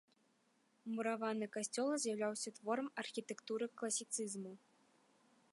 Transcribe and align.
Мураваны 0.93 1.49
касцёл 1.57 1.91
з'яўляўся 2.05 2.55
творам 2.57 2.87
архітэктуры 3.05 3.65
класіцызму. 3.83 4.53